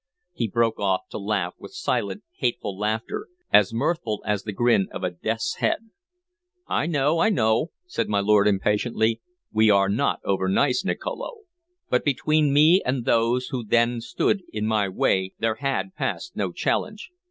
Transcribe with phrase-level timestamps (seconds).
[0.33, 5.03] He broke off to laugh with silent, hateful laughter, as mirthful as the grin of
[5.03, 5.91] a death's head.
[6.67, 9.21] "I know, I know!" said my lord impatiently.
[9.51, 11.41] "We are not overnice, Nicolo.
[11.87, 16.51] But between me and those who then stood in my way there had passed no
[16.51, 17.11] challenge.